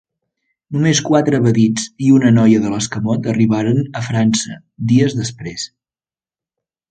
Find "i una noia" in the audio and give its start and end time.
2.05-2.63